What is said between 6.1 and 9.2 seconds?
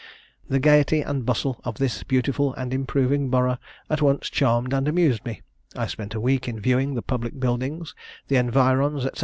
a week in viewing the public buildings, the environs, &c.